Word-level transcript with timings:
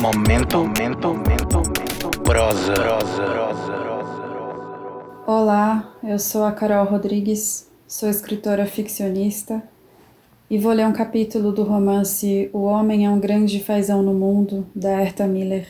Momento, 0.00 0.58
momento, 0.58 1.08
momento. 1.08 1.62
Prosa. 2.22 2.74
Olá, 5.26 5.96
eu 6.04 6.18
sou 6.18 6.44
a 6.44 6.52
Carol 6.52 6.84
Rodrigues, 6.84 7.66
sou 7.88 8.08
escritora 8.08 8.66
ficcionista 8.66 9.62
e 10.50 10.58
vou 10.58 10.72
ler 10.72 10.86
um 10.86 10.92
capítulo 10.92 11.50
do 11.50 11.62
romance 11.62 12.50
O 12.52 12.64
Homem 12.64 13.06
é 13.06 13.10
um 13.10 13.18
Grande 13.18 13.58
Fazão 13.64 14.02
no 14.02 14.12
Mundo, 14.12 14.66
da 14.74 14.90
Herta 15.00 15.26
Miller, 15.26 15.66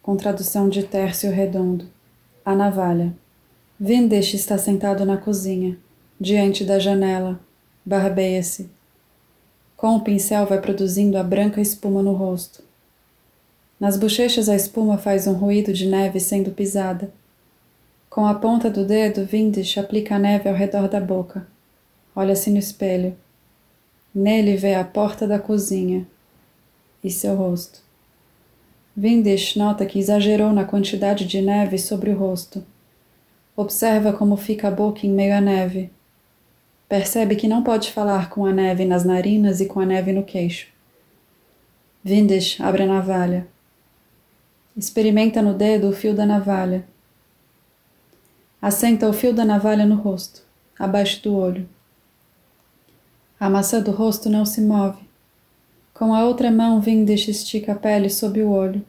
com 0.00 0.16
tradução 0.16 0.68
de 0.68 0.84
Tércio 0.84 1.30
Redondo. 1.30 1.86
A 2.44 2.54
Navalha. 2.54 3.12
Vindish 3.78 4.34
está 4.34 4.56
sentado 4.56 5.04
na 5.04 5.16
cozinha, 5.16 5.76
diante 6.20 6.64
da 6.64 6.78
janela, 6.78 7.40
barbeia-se. 7.84 8.70
Com 9.76 9.96
o 9.96 10.00
pincel 10.00 10.46
vai 10.46 10.60
produzindo 10.60 11.18
a 11.18 11.22
branca 11.22 11.60
espuma 11.60 12.00
no 12.00 12.12
rosto. 12.12 12.63
Nas 13.84 13.98
bochechas 13.98 14.48
a 14.48 14.56
espuma 14.56 14.96
faz 14.96 15.26
um 15.26 15.34
ruído 15.34 15.70
de 15.70 15.86
neve 15.86 16.18
sendo 16.18 16.50
pisada. 16.52 17.12
Com 18.08 18.24
a 18.24 18.32
ponta 18.32 18.70
do 18.70 18.82
dedo, 18.82 19.26
Vindish 19.26 19.76
aplica 19.76 20.14
a 20.14 20.18
neve 20.18 20.48
ao 20.48 20.54
redor 20.54 20.88
da 20.88 20.98
boca. 20.98 21.46
Olha-se 22.16 22.50
no 22.50 22.56
espelho. 22.56 23.14
Nele 24.14 24.56
vê 24.56 24.74
a 24.74 24.84
porta 24.84 25.26
da 25.26 25.38
cozinha 25.38 26.06
e 27.04 27.10
seu 27.10 27.36
rosto. 27.36 27.82
Vindish 28.96 29.54
nota 29.54 29.84
que 29.84 29.98
exagerou 29.98 30.50
na 30.50 30.64
quantidade 30.64 31.26
de 31.26 31.42
neve 31.42 31.76
sobre 31.76 32.08
o 32.08 32.16
rosto. 32.16 32.64
Observa 33.54 34.14
como 34.14 34.38
fica 34.38 34.68
a 34.68 34.70
boca 34.70 35.06
em 35.06 35.10
meio 35.10 35.36
à 35.36 35.42
neve. 35.42 35.90
Percebe 36.88 37.36
que 37.36 37.46
não 37.46 37.62
pode 37.62 37.92
falar 37.92 38.30
com 38.30 38.46
a 38.46 38.50
neve 38.50 38.86
nas 38.86 39.04
narinas 39.04 39.60
e 39.60 39.66
com 39.66 39.78
a 39.78 39.84
neve 39.84 40.10
no 40.10 40.22
queixo. 40.22 40.68
Vindish 42.02 42.58
abre 42.62 42.84
a 42.84 42.86
navalha. 42.86 43.52
Experimenta 44.76 45.40
no 45.40 45.54
dedo 45.54 45.88
o 45.88 45.92
fio 45.92 46.12
da 46.12 46.26
navalha. 46.26 46.84
Assenta 48.60 49.08
o 49.08 49.12
fio 49.12 49.32
da 49.32 49.44
navalha 49.44 49.86
no 49.86 49.94
rosto, 49.94 50.42
abaixo 50.76 51.22
do 51.22 51.36
olho. 51.36 51.68
A 53.38 53.48
maçã 53.48 53.80
do 53.80 53.92
rosto 53.92 54.28
não 54.28 54.44
se 54.44 54.60
move. 54.60 55.00
Com 55.92 56.12
a 56.12 56.24
outra 56.24 56.50
mão, 56.50 56.80
Vindish 56.80 57.28
estica 57.28 57.70
a 57.70 57.76
pele 57.76 58.10
sob 58.10 58.42
o 58.42 58.50
olho. 58.50 58.84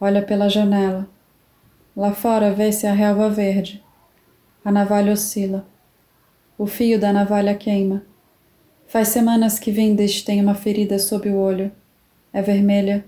Olha 0.00 0.22
pela 0.22 0.48
janela. 0.48 1.06
Lá 1.94 2.14
fora 2.14 2.50
vê-se 2.54 2.86
a 2.86 2.94
relva 2.94 3.28
verde. 3.28 3.84
A 4.64 4.72
navalha 4.72 5.12
oscila. 5.12 5.66
O 6.56 6.66
fio 6.66 6.98
da 6.98 7.12
navalha 7.12 7.54
queima. 7.54 8.02
Faz 8.86 9.08
semanas 9.08 9.58
que 9.58 9.70
Vindish 9.70 10.22
tem 10.22 10.40
uma 10.40 10.54
ferida 10.54 10.98
sob 10.98 11.28
o 11.28 11.36
olho. 11.36 11.70
É 12.32 12.40
vermelha 12.40 13.04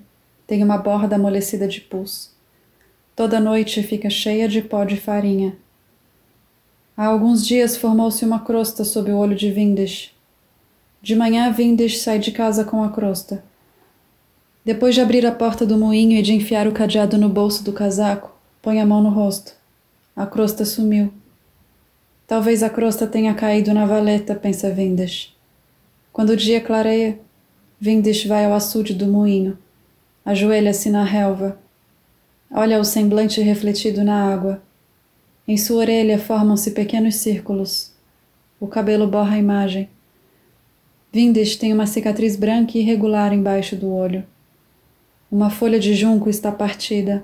tem 0.46 0.62
uma 0.62 0.78
borda 0.78 1.16
amolecida 1.16 1.66
de 1.66 1.80
pus. 1.80 2.30
Toda 3.16 3.40
noite 3.40 3.82
fica 3.82 4.10
cheia 4.10 4.48
de 4.48 4.60
pó 4.60 4.84
de 4.84 4.96
farinha. 4.96 5.56
Há 6.96 7.06
alguns 7.06 7.46
dias 7.46 7.76
formou-se 7.76 8.24
uma 8.24 8.40
crosta 8.40 8.84
sob 8.84 9.10
o 9.10 9.18
olho 9.18 9.34
de 9.34 9.50
Vindish. 9.50 10.12
De 11.02 11.14
manhã, 11.14 11.50
Vindish 11.50 11.98
sai 11.98 12.18
de 12.18 12.30
casa 12.30 12.64
com 12.64 12.82
a 12.82 12.88
crosta. 12.88 13.44
Depois 14.64 14.94
de 14.94 15.00
abrir 15.00 15.26
a 15.26 15.32
porta 15.32 15.66
do 15.66 15.76
moinho 15.76 16.18
e 16.18 16.22
de 16.22 16.32
enfiar 16.32 16.66
o 16.66 16.72
cadeado 16.72 17.18
no 17.18 17.28
bolso 17.28 17.62
do 17.62 17.72
casaco, 17.72 18.34
põe 18.62 18.80
a 18.80 18.86
mão 18.86 19.02
no 19.02 19.10
rosto. 19.10 19.52
A 20.16 20.24
crosta 20.24 20.64
sumiu. 20.64 21.12
Talvez 22.26 22.62
a 22.62 22.70
crosta 22.70 23.06
tenha 23.06 23.34
caído 23.34 23.74
na 23.74 23.84
valeta, 23.84 24.34
pensa 24.34 24.70
Vindish. 24.70 25.36
Quando 26.12 26.30
o 26.30 26.36
dia 26.36 26.60
clareia, 26.60 27.18
Vindish 27.78 28.24
vai 28.24 28.46
ao 28.46 28.54
açude 28.54 28.94
do 28.94 29.06
moinho. 29.06 29.58
Ajoelha-se 30.24 30.88
na 30.88 31.04
relva. 31.04 31.58
Olha 32.50 32.80
o 32.80 32.84
semblante 32.84 33.42
refletido 33.42 34.02
na 34.02 34.32
água. 34.32 34.62
Em 35.46 35.58
sua 35.58 35.78
orelha 35.78 36.18
formam-se 36.18 36.70
pequenos 36.70 37.16
círculos. 37.16 37.92
O 38.58 38.66
cabelo 38.66 39.06
borra 39.06 39.34
a 39.34 39.38
imagem. 39.38 39.88
Vindish 41.12 41.56
tem 41.56 41.74
uma 41.74 41.86
cicatriz 41.86 42.36
branca 42.36 42.78
e 42.78 42.80
irregular 42.80 43.34
embaixo 43.34 43.76
do 43.76 43.92
olho. 43.92 44.24
Uma 45.30 45.50
folha 45.50 45.78
de 45.78 45.94
junco 45.94 46.30
está 46.30 46.50
partida. 46.50 47.22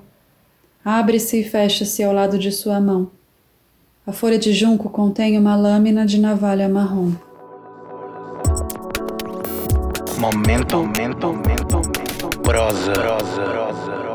Abre-se 0.85 1.41
e 1.41 1.45
fecha-se 1.45 2.03
ao 2.03 2.13
lado 2.13 2.39
de 2.39 2.53
sua 2.53 2.79
mão. 2.81 3.11
A 4.07 4.13
folha 4.13 4.39
de 4.39 4.53
junco 4.53 4.91
contém 4.91 5.39
uma 5.39 5.57
lâmina 5.57 6.05
de 6.05 6.21
navalha 6.21 6.69
marrom. 6.69 7.13
Momento, 10.19 10.77
momento, 10.77 11.27
momento, 11.29 11.77
momento. 11.77 12.30
Prosa, 12.51 12.91
prosa, 12.91 13.43
prosa. 13.47 14.10